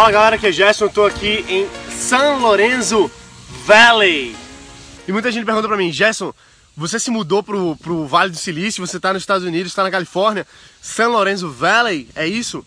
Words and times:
Fala 0.00 0.12
galera, 0.12 0.36
aqui 0.36 0.46
é 0.46 0.52
Gerson, 0.52 0.86
eu 0.86 0.90
tô 0.90 1.04
aqui 1.04 1.44
em 1.46 1.68
San 1.90 2.38
Lorenzo 2.38 3.10
Valley. 3.66 4.34
E 5.06 5.12
muita 5.12 5.30
gente 5.30 5.44
pergunta 5.44 5.68
pra 5.68 5.76
mim, 5.76 5.92
Gerson, 5.92 6.32
você 6.74 6.98
se 6.98 7.10
mudou 7.10 7.42
pro, 7.42 7.76
pro 7.76 8.06
Vale 8.06 8.30
do 8.30 8.38
Silício, 8.38 8.84
você 8.84 8.98
tá 8.98 9.12
nos 9.12 9.22
Estados 9.22 9.46
Unidos, 9.46 9.74
tá 9.74 9.82
na 9.82 9.90
Califórnia, 9.90 10.46
San 10.80 11.08
Lorenzo 11.08 11.50
Valley, 11.50 12.08
é 12.14 12.26
isso? 12.26 12.66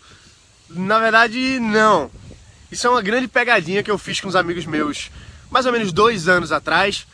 Na 0.70 1.00
verdade, 1.00 1.58
não. 1.60 2.12
Isso 2.72 2.86
é 2.86 2.90
uma 2.92 3.02
grande 3.02 3.28
pegadinha 3.28 3.82
que 3.82 3.90
eu 3.90 3.98
fiz 3.98 4.22
com 4.22 4.28
os 4.28 4.36
amigos 4.36 4.68
meus 4.68 5.10
mais 5.50 5.66
ou 5.66 5.72
menos 5.72 5.92
dois 5.92 6.28
anos 6.28 6.52
atrás, 6.52 7.08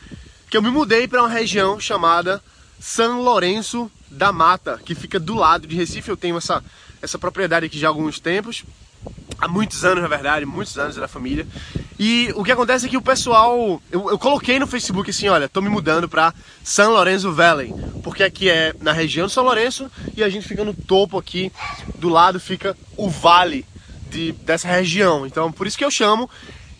que 0.50 0.56
eu 0.58 0.60
me 0.60 0.70
mudei 0.70 1.08
para 1.08 1.22
uma 1.22 1.30
região 1.30 1.80
chamada 1.80 2.44
San 2.78 3.16
Lourenço 3.16 3.90
da 4.10 4.30
Mata, 4.32 4.78
que 4.84 4.94
fica 4.94 5.18
do 5.18 5.34
lado 5.34 5.66
de 5.66 5.74
Recife. 5.74 6.10
Eu 6.10 6.16
tenho 6.16 6.36
essa, 6.36 6.62
essa 7.00 7.18
propriedade 7.18 7.64
aqui 7.64 7.78
já 7.78 7.88
há 7.88 7.90
alguns 7.90 8.20
tempos, 8.20 8.66
há 9.40 9.48
muitos 9.48 9.84
anos 9.84 10.02
na 10.02 10.08
verdade, 10.08 10.44
muitos 10.44 10.76
anos 10.78 10.96
da 10.96 11.08
família. 11.08 11.46
E 11.98 12.32
o 12.34 12.44
que 12.44 12.52
acontece 12.52 12.86
é 12.86 12.88
que 12.88 12.96
o 12.96 13.02
pessoal, 13.02 13.80
eu, 13.90 14.10
eu 14.10 14.18
coloquei 14.18 14.58
no 14.58 14.66
Facebook 14.66 15.10
assim, 15.10 15.28
olha, 15.28 15.48
tô 15.48 15.60
me 15.60 15.68
mudando 15.68 16.08
para 16.08 16.34
San 16.62 16.88
Lorenzo 16.88 17.32
Valley, 17.32 17.74
porque 18.02 18.22
aqui 18.22 18.48
é 18.48 18.74
na 18.80 18.92
região 18.92 19.26
de 19.26 19.32
São 19.32 19.44
Lourenço 19.44 19.90
e 20.16 20.22
a 20.22 20.28
gente 20.28 20.46
fica 20.46 20.64
no 20.64 20.74
topo 20.74 21.18
aqui, 21.18 21.52
do 21.96 22.08
lado 22.08 22.40
fica 22.40 22.76
o 22.96 23.08
vale 23.08 23.66
de, 24.10 24.32
dessa 24.32 24.68
região. 24.68 25.26
Então, 25.26 25.50
por 25.50 25.66
isso 25.66 25.78
que 25.78 25.84
eu 25.84 25.90
chamo 25.90 26.28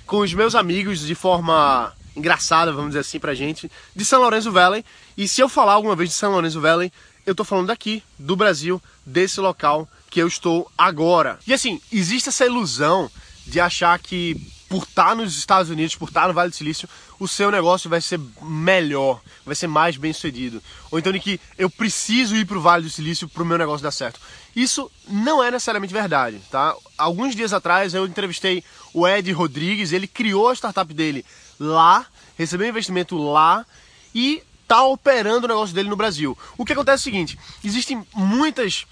com 0.07 0.19
os 0.19 0.33
meus 0.35 0.55
amigos 0.55 1.01
de 1.01 1.15
forma 1.15 1.93
engraçada, 2.17 2.73
vamos 2.73 2.91
dizer 2.91 3.01
assim, 3.01 3.19
pra 3.19 3.35
gente, 3.35 3.71
de 3.95 4.05
São 4.05 4.21
Lourenço 4.21 4.51
Valley. 4.51 4.85
E 5.17 5.29
se 5.29 5.41
eu 5.41 5.49
falar 5.49 5.75
alguma 5.75 5.95
vez 5.95 6.11
de 6.11 6.17
São 6.17 6.33
Lourenço 6.33 6.61
Valley, 6.61 6.93
eu 7.27 7.35
tô 7.35 7.45
falando 7.45 7.69
daqui, 7.69 8.03
do 8.19 8.35
Brasil, 8.35 8.83
desse 9.05 9.41
local 9.41 9.89
que 10.11 10.21
eu 10.21 10.27
estou 10.27 10.71
agora. 10.77 11.39
E 11.47 11.55
assim, 11.55 11.81
existe 11.93 12.29
essa 12.29 12.45
ilusão 12.45 13.11
de 13.47 13.61
achar 13.61 13.99
que 13.99 14.37
por 14.69 14.85
estar 14.85 15.17
nos 15.17 15.37
Estados 15.37 15.71
Unidos, 15.71 15.97
por 15.97 16.09
estar 16.09 16.29
no 16.29 16.35
Vale 16.35 16.51
do 16.51 16.57
Silício, 16.57 16.89
o 17.19 17.27
seu 17.27 17.51
negócio 17.51 17.91
vai 17.91 18.01
ser 18.01 18.21
melhor, 18.41 19.21
vai 19.45 19.55
ser 19.55 19.67
mais 19.67 19.97
bem 19.97 20.13
sucedido. 20.13 20.63
Ou 20.93 20.99
então 20.99 21.13
de 21.13 21.19
que 21.19 21.41
eu 21.59 21.69
preciso 21.69 22.37
ir 22.37 22.45
para 22.45 22.57
o 22.57 22.61
Vale 22.61 22.85
do 22.85 22.91
Silício 22.91 23.29
para 23.29 23.43
o 23.43 23.47
meu 23.47 23.59
negócio 23.59 23.83
dar 23.83 23.91
certo. 23.91 24.21
Isso 24.55 24.91
não 25.09 25.43
é 25.43 25.51
necessariamente 25.51 25.93
verdade, 25.93 26.41
tá? 26.51 26.75
Alguns 26.97 27.35
dias 27.35 27.53
atrás 27.53 27.95
eu 27.95 28.07
entrevistei 28.07 28.63
o 28.95 29.07
Ed 29.07 29.31
Rodrigues, 29.33 29.93
ele 29.93 30.07
criou 30.07 30.49
a 30.49 30.55
startup 30.55 30.93
dele 30.95 31.25
lá, 31.59 32.07
recebeu 32.39 32.69
investimento 32.69 33.17
lá 33.19 33.67
e 34.15 34.43
tá 34.69 34.85
operando 34.85 35.47
o 35.47 35.49
negócio 35.49 35.75
dele 35.75 35.89
no 35.89 35.97
Brasil. 35.97 36.39
O 36.57 36.65
que 36.65 36.73
acontece 36.73 37.01
é 37.01 37.03
o 37.03 37.13
seguinte, 37.13 37.39
existem 37.65 38.07
muitas 38.15 38.87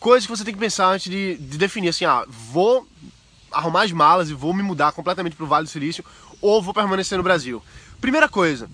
coisas 0.00 0.26
que 0.26 0.36
você 0.36 0.44
tem 0.44 0.54
que 0.54 0.58
pensar 0.58 0.88
antes 0.88 1.10
de, 1.10 1.36
de 1.36 1.58
definir 1.58 1.90
assim, 1.90 2.06
ah, 2.06 2.24
vou 2.26 2.88
arrumar 3.52 3.82
as 3.82 3.92
malas 3.92 4.30
e 4.30 4.34
vou 4.34 4.54
me 4.54 4.62
mudar 4.62 4.92
completamente 4.92 5.36
para 5.36 5.44
o 5.44 5.48
Vale 5.48 5.66
do 5.66 5.70
Silício 5.70 6.04
ou 6.40 6.62
vou 6.62 6.72
permanecer 6.72 7.18
no 7.18 7.24
Brasil. 7.24 7.62
Primeira 8.00 8.28
coisa, 8.28 8.68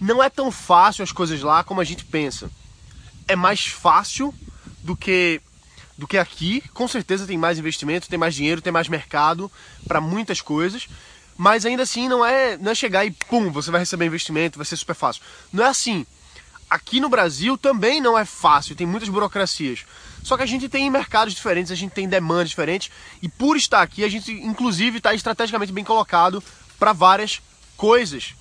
não 0.00 0.22
é 0.22 0.28
tão 0.28 0.50
fácil 0.50 1.04
as 1.04 1.12
coisas 1.12 1.40
lá 1.40 1.62
como 1.62 1.80
a 1.80 1.84
gente 1.84 2.04
pensa. 2.04 2.50
É 3.28 3.36
mais 3.36 3.64
fácil 3.64 4.34
do 4.82 4.96
que 4.96 5.40
do 5.96 6.08
que 6.08 6.18
aqui. 6.18 6.62
Com 6.74 6.88
certeza 6.88 7.26
tem 7.26 7.38
mais 7.38 7.58
investimento, 7.58 8.08
tem 8.08 8.18
mais 8.18 8.34
dinheiro, 8.34 8.60
tem 8.60 8.72
mais 8.72 8.88
mercado 8.88 9.50
para 9.86 10.00
muitas 10.00 10.40
coisas. 10.40 10.88
Mas 11.36 11.64
ainda 11.64 11.84
assim 11.84 12.08
não 12.08 12.24
é, 12.24 12.56
não 12.58 12.72
é 12.72 12.74
chegar 12.74 13.04
e 13.04 13.10
pum, 13.10 13.50
você 13.52 13.70
vai 13.70 13.80
receber 13.80 14.06
investimento, 14.06 14.58
vai 14.58 14.66
ser 14.66 14.76
super 14.76 14.94
fácil. 14.94 15.22
Não 15.52 15.64
é 15.64 15.68
assim. 15.68 16.04
Aqui 16.72 17.00
no 17.00 17.10
Brasil 17.10 17.58
também 17.58 18.00
não 18.00 18.18
é 18.18 18.24
fácil, 18.24 18.74
tem 18.74 18.86
muitas 18.86 19.10
burocracias. 19.10 19.84
Só 20.22 20.38
que 20.38 20.42
a 20.42 20.46
gente 20.46 20.70
tem 20.70 20.90
mercados 20.90 21.34
diferentes, 21.34 21.70
a 21.70 21.74
gente 21.74 21.92
tem 21.92 22.08
demandas 22.08 22.48
diferentes 22.48 22.90
e 23.20 23.28
por 23.28 23.58
estar 23.58 23.82
aqui 23.82 24.02
a 24.02 24.08
gente 24.08 24.32
inclusive 24.32 24.96
está 24.96 25.12
estrategicamente 25.12 25.70
bem 25.70 25.84
colocado 25.84 26.42
para 26.78 26.94
várias 26.94 27.42
coisas. 27.76 28.34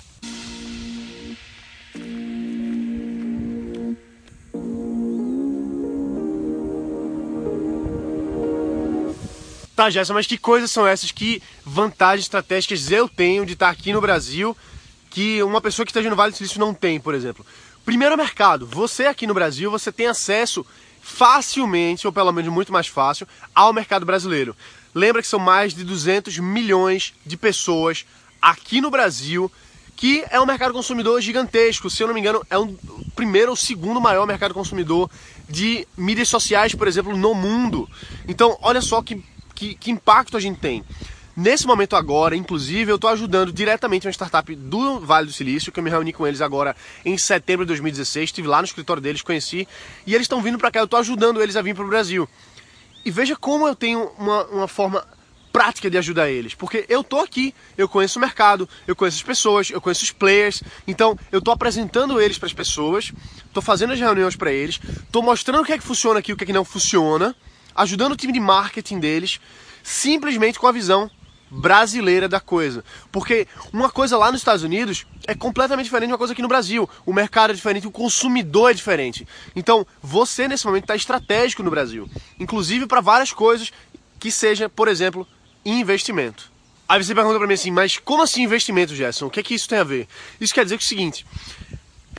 Tá, 9.76 9.90
Gerson, 9.90 10.14
mas 10.14 10.26
que 10.26 10.38
coisas 10.38 10.72
são 10.72 10.88
essas? 10.88 11.12
Que 11.12 11.44
vantagens 11.66 12.24
estratégicas 12.24 12.90
eu 12.92 13.10
tenho 13.10 13.46
de 13.46 13.54
estar 13.54 13.70
aqui 13.70 13.92
no 13.92 14.00
Brasil 14.00 14.56
que 15.10 15.44
uma 15.44 15.60
pessoa 15.60 15.86
que 15.86 15.92
esteja 15.92 16.10
no 16.10 16.16
Vale 16.16 16.32
do 16.32 16.38
Silício 16.38 16.62
não 16.62 16.74
tem, 16.74 16.98
por 16.98 17.14
exemplo? 17.14 17.46
Primeiro 17.86 18.18
mercado. 18.18 18.66
Você 18.66 19.06
aqui 19.06 19.26
no 19.26 19.34
Brasil, 19.34 19.72
você 19.72 19.92
tem 19.92 20.08
acesso 20.08 20.66
facilmente, 21.02 22.06
ou 22.06 22.14
pelo 22.14 22.32
menos 22.32 22.52
muito 22.52 22.72
mais 22.72 22.88
fácil, 22.88 23.28
ao 23.56 23.74
mercado 23.74 24.06
brasileiro. 24.06 24.56
Lembra 24.94 25.22
que 25.22 25.28
são 25.28 25.40
mais 25.40 25.74
de 25.74 25.84
200 25.84 26.38
milhões 26.38 27.14
de 27.26 27.38
pessoas 27.38 28.06
aqui 28.42 28.82
no 28.82 28.92
Brasil, 28.92 29.52
que 29.96 30.24
é 30.30 30.40
um 30.40 30.46
mercado 30.46 30.74
consumidor 30.74 31.22
gigantesco. 31.22 31.90
Se 31.90 32.04
eu 32.04 32.08
não 32.08 32.14
me 32.14 32.20
engano, 32.20 32.46
é 32.50 32.58
o 32.58 32.64
um 32.64 32.78
primeiro 33.16 33.52
ou 33.52 33.56
segundo 33.56 34.00
maior 34.02 34.28
mercado 34.28 34.54
consumidor 34.54 35.10
de 35.50 35.88
mídias 35.98 36.30
sociais, 36.30 36.76
por 36.76 36.88
exemplo, 36.88 37.16
no 37.16 37.34
mundo. 37.34 37.90
Então, 38.28 38.58
olha 38.62 38.82
só 38.82 39.02
que 39.02 39.24
que, 39.62 39.76
que 39.76 39.92
impacto 39.92 40.36
a 40.36 40.40
gente 40.40 40.60
tem. 40.60 40.84
Nesse 41.36 41.66
momento 41.66 41.96
agora, 41.96 42.36
inclusive, 42.36 42.92
eu 42.92 42.96
estou 42.96 43.10
ajudando 43.10 43.54
diretamente 43.54 44.06
uma 44.06 44.12
startup 44.12 44.54
do 44.54 45.00
Vale 45.00 45.28
do 45.28 45.34
Silício, 45.34 45.72
que 45.72 45.80
eu 45.80 45.84
me 45.84 45.90
reuni 45.90 46.12
com 46.12 46.28
eles 46.28 46.42
agora 46.42 46.76
em 47.06 47.18
setembro 47.18 47.66
de 47.66 47.70
2016, 47.70 48.26
estive 48.26 48.50
lá 48.50 48.58
no 48.58 48.66
escritório 48.66 49.02
deles, 49.02 49.22
conheci, 49.22 49.66
e 50.06 50.14
eles 50.14 50.26
estão 50.26 50.42
vindo 50.42 50.58
para 50.58 50.70
cá, 50.70 50.80
eu 50.80 50.86
estou 50.86 51.00
ajudando 51.00 51.42
eles 51.42 51.56
a 51.56 51.62
vir 51.62 51.74
para 51.74 51.86
o 51.86 51.88
Brasil. 51.88 52.28
E 53.06 53.10
veja 53.10 53.34
como 53.38 53.66
eu 53.66 53.74
tenho 53.74 54.12
uma, 54.18 54.44
uma 54.48 54.68
forma 54.68 55.08
prática 55.54 55.90
de 55.90 55.98
ajudar 55.98 56.30
eles, 56.30 56.54
porque 56.54 56.86
eu 56.90 57.02
tô 57.02 57.20
aqui, 57.20 57.56
eu 57.78 57.88
conheço 57.88 58.20
o 58.20 58.22
mercado, 58.22 58.68
eu 58.86 58.96
conheço 58.96 59.18
as 59.18 59.24
pessoas, 59.24 59.70
eu 59.70 59.80
conheço 59.80 60.04
os 60.04 60.12
players, 60.12 60.62
então 60.86 61.18
eu 61.32 61.42
tô 61.42 61.52
apresentando 61.52 62.20
eles 62.20 62.38
para 62.38 62.48
as 62.48 62.54
pessoas, 62.54 63.14
tô 63.54 63.62
fazendo 63.62 63.94
as 63.94 64.00
reuniões 64.00 64.36
para 64.36 64.52
eles, 64.52 64.82
tô 65.10 65.22
mostrando 65.22 65.62
o 65.62 65.66
que 65.66 65.72
é 65.72 65.78
que 65.78 65.84
funciona 65.84 66.20
aqui, 66.20 66.34
o 66.34 66.38
que 66.38 66.44
é 66.44 66.48
que 66.48 66.54
não 66.54 66.66
funciona, 66.66 67.34
ajudando 67.74 68.12
o 68.12 68.18
time 68.18 68.34
de 68.34 68.40
marketing 68.40 69.00
deles, 69.00 69.40
simplesmente 69.82 70.60
com 70.60 70.68
a 70.68 70.74
visão 70.74 71.10
brasileira 71.52 72.30
da 72.30 72.40
coisa. 72.40 72.84
Porque 73.12 73.46
uma 73.74 73.90
coisa 73.90 74.18
lá 74.18 74.32
nos 74.32 74.40
Estados 74.40 74.64
Unidos 74.64 75.06
é 75.28 75.36
completamente 75.36 75.86
diferente 75.86 76.08
de 76.08 76.14
uma 76.14 76.18
coisa 76.18 76.32
aqui 76.32 76.42
no 76.42 76.48
Brasil. 76.48 76.90
O 77.06 77.14
mercado 77.14 77.52
é 77.52 77.54
diferente, 77.54 77.86
o 77.86 77.92
consumidor 77.92 78.72
é 78.72 78.74
diferente. 78.74 79.28
Então, 79.56 79.86
você 80.02 80.48
nesse 80.48 80.66
momento 80.66 80.86
está 80.86 80.96
estratégico 80.96 81.62
no 81.62 81.70
Brasil, 81.70 82.10
inclusive 82.40 82.88
para 82.88 83.02
várias 83.02 83.34
coisas 83.34 83.72
que 84.18 84.32
seja, 84.32 84.70
por 84.70 84.88
exemplo, 84.88 85.28
investimento. 85.66 86.50
Aí 86.88 87.04
você 87.04 87.14
pergunta 87.14 87.38
para 87.38 87.48
mim 87.48 87.54
assim, 87.54 87.72
mas 87.72 87.98
como 87.98 88.24
assim 88.24 88.44
investimento, 88.44 88.96
Gerson? 88.96 89.28
O 89.28 89.30
que 89.30 89.40
é 89.40 89.44
que 89.44 89.54
isso 89.54 89.68
tem 89.68 89.80
a 89.80 89.84
ver? 89.84 90.08
Isso 90.40 90.54
quer 90.54 90.64
dizer 90.64 90.78
que 90.78 90.84
é 90.84 90.86
o 90.86 90.88
seguinte, 90.88 91.26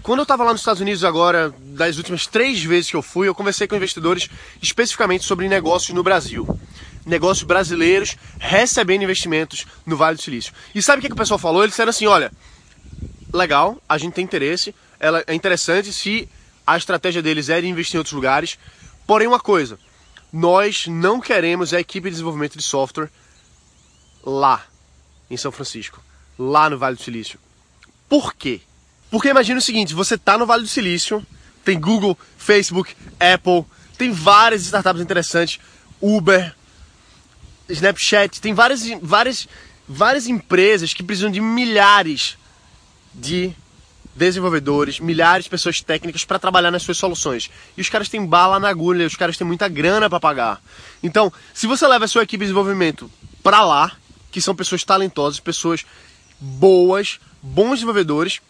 quando 0.03 0.19
eu 0.19 0.25
estava 0.25 0.43
lá 0.43 0.51
nos 0.51 0.63
Estados 0.63 0.81
Unidos 0.81 1.05
agora, 1.05 1.55
das 1.61 1.97
últimas 1.97 2.27
três 2.27 2.63
vezes 2.65 2.91
que 2.91 2.97
eu 2.97 3.03
fui, 3.03 3.29
eu 3.29 3.35
conversei 3.35 3.69
com 3.69 3.77
investidores 3.77 4.29
especificamente 4.61 5.25
sobre 5.25 5.49
negócios 5.49 5.95
no 5.95 6.03
Brasil. 6.03 6.59
Negócios 7.05 7.45
brasileiros 7.45 8.17
recebendo 8.39 9.03
investimentos 9.03 9.67
no 9.85 9.97
Vale 9.97 10.17
do 10.17 10.23
Silício. 10.23 10.53
E 10.75 10.81
sabe 10.81 10.99
o 10.99 11.03
que, 11.03 11.09
que 11.09 11.15
o 11.15 11.17
pessoal 11.17 11.39
falou? 11.39 11.63
Eles 11.63 11.73
disseram 11.73 11.91
assim, 11.91 12.07
olha, 12.07 12.31
legal, 13.33 13.81
a 13.89 13.99
gente 13.99 14.15
tem 14.15 14.25
interesse, 14.25 14.75
ela 15.01 15.25
é 15.27 15.35
interessante 15.35 15.93
se 15.93 16.29
a 16.67 16.77
estratégia 16.77 17.23
deles 17.23 17.49
é 17.49 17.61
de 17.61 17.67
investir 17.67 17.97
em 17.97 17.99
outros 17.99 18.15
lugares. 18.15 18.59
Porém, 19.07 19.27
uma 19.27 19.41
coisa, 19.41 19.79
nós 20.33 20.87
não 20.87 21.21
queremos 21.21 21.75
a 21.75 21.81
equipe 21.81 22.09
de 22.09 22.13
desenvolvimento 22.13 22.57
de 22.57 22.63
software 22.63 23.11
lá, 24.25 24.65
em 25.29 25.37
São 25.37 25.51
Francisco, 25.51 26.01
lá 26.39 26.71
no 26.71 26.79
Vale 26.79 26.97
do 26.97 27.03
Silício. 27.03 27.39
Por 28.09 28.35
quê? 28.35 28.61
Porque 29.11 29.29
imagina 29.29 29.59
o 29.59 29.63
seguinte, 29.63 29.95
você 29.95 30.17
tá 30.17 30.39
no 30.39 30.47
Vale 30.47 30.63
do 30.63 30.69
Silício, 30.69 31.25
tem 31.65 31.79
Google, 31.79 32.17
Facebook, 32.39 32.95
Apple, 33.19 33.65
tem 33.99 34.11
várias 34.11 34.63
startups 34.63 35.03
interessantes, 35.03 35.61
Uber, 36.01 36.55
Snapchat, 37.69 38.41
tem 38.41 38.55
várias, 38.55 38.83
várias, 39.01 39.49
várias 39.89 40.27
empresas 40.27 40.93
que 40.93 41.03
precisam 41.03 41.31
de 41.31 41.41
milhares 41.41 42.37
de 43.15 43.53
desenvolvedores, 44.15 45.01
milhares 45.01 45.45
de 45.45 45.51
pessoas 45.51 45.81
técnicas 45.81 46.25
para 46.25 46.39
trabalhar 46.39 46.71
nas 46.71 46.83
suas 46.83 46.99
soluções. 46.99 47.51
E 47.77 47.81
os 47.81 47.89
caras 47.89 48.09
têm 48.09 48.25
bala 48.25 48.61
na 48.61 48.69
agulha, 48.69 49.07
os 49.07 49.17
caras 49.17 49.37
têm 49.37 49.47
muita 49.47 49.69
grana 49.69 50.09
para 50.09 50.21
pagar. 50.21 50.63
Então, 51.03 51.33
se 51.55 51.67
você 51.67 51.87
leva 51.87 52.05
a 52.05 52.09
sua 52.09 52.23
equipe 52.23 52.45
de 52.45 52.47
desenvolvimento 52.47 53.11
para 53.43 53.65
lá, 53.65 53.93
que 54.31 54.41
são 54.41 54.55
pessoas 54.55 54.85
talentosas, 54.85 55.41
pessoas 55.41 55.85
boas, 56.39 57.21
bons 57.43 57.75
desenvolvedores, 57.77 58.41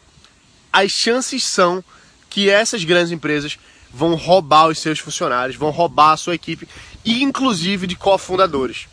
as 0.73 0.91
chances 0.91 1.45
são 1.45 1.85
que 2.29 2.49
essas 2.49 2.83
grandes 2.83 3.13
empresas 3.13 3.59
vão 3.93 4.15
roubar 4.15 4.69
os 4.69 4.79
seus 4.79 4.99
funcionários, 4.99 5.57
vão 5.57 5.71
roubar 5.71 6.13
a 6.13 6.17
sua 6.17 6.35
equipe 6.35 6.67
inclusive 7.05 7.87
de 7.87 7.97
cofundadores. 7.97 8.87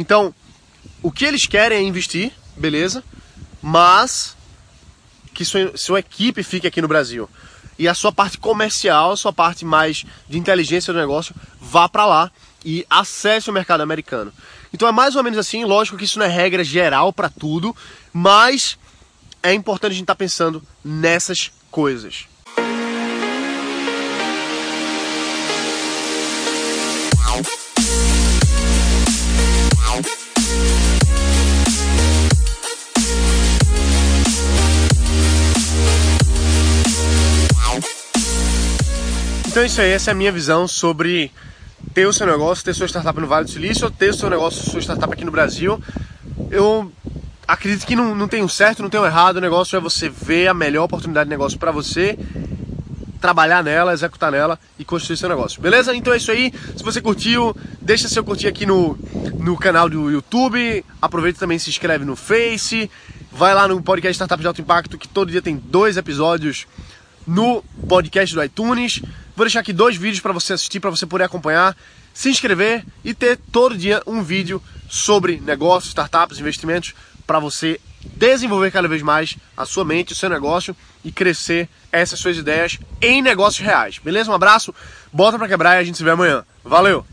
Então, 0.00 0.34
o 1.02 1.12
que 1.12 1.26
eles 1.26 1.44
querem 1.44 1.76
é 1.76 1.82
investir, 1.82 2.32
beleza, 2.56 3.04
mas 3.60 4.34
que 5.34 5.44
sua, 5.44 5.76
sua 5.76 6.00
equipe 6.00 6.42
fique 6.42 6.66
aqui 6.66 6.80
no 6.80 6.88
Brasil. 6.88 7.28
E 7.78 7.86
a 7.86 7.92
sua 7.92 8.10
parte 8.10 8.38
comercial, 8.38 9.12
a 9.12 9.16
sua 9.16 9.30
parte 9.30 9.62
mais 9.62 10.06
de 10.26 10.38
inteligência 10.38 10.90
do 10.90 10.98
negócio, 10.98 11.34
vá 11.60 11.86
para 11.86 12.06
lá 12.06 12.32
e 12.64 12.86
acesse 12.88 13.50
o 13.50 13.52
mercado 13.52 13.82
americano. 13.82 14.32
Então 14.72 14.88
é 14.88 14.92
mais 14.92 15.16
ou 15.16 15.22
menos 15.22 15.38
assim, 15.38 15.66
lógico 15.66 15.98
que 15.98 16.04
isso 16.04 16.18
não 16.18 16.24
é 16.24 16.30
regra 16.30 16.64
geral 16.64 17.12
para 17.12 17.28
tudo, 17.28 17.76
mas 18.10 18.78
é 19.42 19.52
importante 19.52 19.92
a 19.92 19.94
gente 19.94 20.04
estar 20.04 20.14
tá 20.14 20.18
pensando 20.18 20.62
nessas 20.82 21.52
coisas. 21.70 22.26
Então 39.50 39.64
é 39.64 39.66
isso 39.66 39.80
aí, 39.80 39.90
essa 39.90 40.12
é 40.12 40.12
a 40.12 40.14
minha 40.14 40.30
visão 40.30 40.68
sobre 40.68 41.32
ter 41.92 42.06
o 42.06 42.12
seu 42.12 42.24
negócio, 42.24 42.64
ter 42.64 42.72
sua 42.72 42.86
startup 42.86 43.20
no 43.20 43.26
Vale 43.26 43.46
do 43.46 43.50
Silício 43.50 43.90
ter 43.90 44.10
o 44.10 44.14
seu 44.14 44.30
negócio, 44.30 44.62
sua 44.70 44.80
startup 44.80 45.12
aqui 45.12 45.24
no 45.24 45.32
Brasil. 45.32 45.82
Eu 46.52 46.92
acredito 47.48 47.84
que 47.84 47.96
não, 47.96 48.14
não 48.14 48.28
tem 48.28 48.44
um 48.44 48.48
certo, 48.48 48.80
não 48.80 48.88
tem 48.88 49.00
um 49.00 49.04
errado. 49.04 49.38
O 49.38 49.40
negócio 49.40 49.76
é 49.76 49.80
você 49.80 50.08
ver 50.08 50.46
a 50.46 50.54
melhor 50.54 50.84
oportunidade 50.84 51.26
de 51.26 51.30
negócio 51.30 51.58
para 51.58 51.72
você, 51.72 52.16
trabalhar 53.20 53.64
nela, 53.64 53.92
executar 53.92 54.30
nela 54.30 54.56
e 54.78 54.84
construir 54.84 55.16
seu 55.16 55.28
negócio. 55.28 55.60
Beleza? 55.60 55.96
Então 55.96 56.12
é 56.12 56.18
isso 56.18 56.30
aí. 56.30 56.54
Se 56.76 56.84
você 56.84 57.00
curtiu, 57.00 57.52
deixa 57.80 58.06
seu 58.06 58.22
curtir 58.22 58.46
aqui 58.46 58.64
no, 58.64 58.96
no 59.36 59.56
canal 59.56 59.88
do 59.90 60.12
YouTube. 60.12 60.84
Aproveita 61.02 61.40
também 61.40 61.58
se 61.58 61.68
inscreve 61.68 62.04
no 62.04 62.14
Face. 62.14 62.88
Vai 63.32 63.52
lá 63.52 63.66
no 63.66 63.82
podcast 63.82 64.14
Startup 64.14 64.40
de 64.40 64.46
Alto 64.46 64.60
Impacto, 64.60 64.96
que 64.96 65.08
todo 65.08 65.32
dia 65.32 65.42
tem 65.42 65.56
dois 65.56 65.96
episódios 65.96 66.68
no 67.26 67.64
podcast 67.88 68.32
do 68.32 68.44
iTunes. 68.44 69.02
Vou 69.40 69.46
deixar 69.46 69.60
aqui 69.60 69.72
dois 69.72 69.96
vídeos 69.96 70.20
para 70.20 70.34
você 70.34 70.52
assistir, 70.52 70.80
para 70.80 70.90
você 70.90 71.06
poder 71.06 71.24
acompanhar, 71.24 71.74
se 72.12 72.28
inscrever 72.28 72.84
e 73.02 73.14
ter 73.14 73.38
todo 73.50 73.74
dia 73.74 74.02
um 74.06 74.22
vídeo 74.22 74.62
sobre 74.86 75.40
negócios, 75.40 75.88
startups, 75.92 76.38
investimentos, 76.38 76.92
para 77.26 77.38
você 77.38 77.80
desenvolver 78.18 78.70
cada 78.70 78.86
vez 78.86 79.00
mais 79.00 79.38
a 79.56 79.64
sua 79.64 79.82
mente, 79.82 80.12
o 80.12 80.14
seu 80.14 80.28
negócio 80.28 80.76
e 81.02 81.10
crescer 81.10 81.70
essas 81.90 82.20
suas 82.20 82.36
ideias 82.36 82.78
em 83.00 83.22
negócios 83.22 83.64
reais. 83.64 83.96
Beleza? 83.96 84.30
Um 84.30 84.34
abraço, 84.34 84.74
bota 85.10 85.38
para 85.38 85.48
quebrar 85.48 85.76
e 85.76 85.78
a 85.78 85.84
gente 85.84 85.96
se 85.96 86.04
vê 86.04 86.10
amanhã. 86.10 86.44
Valeu! 86.62 87.06